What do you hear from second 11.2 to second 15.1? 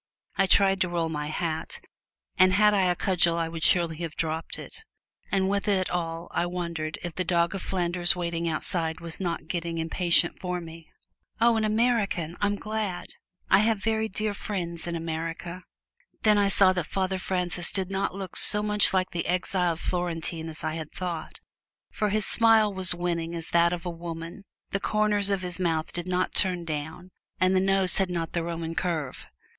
"Oh, an American! I'm glad I have very dear friends in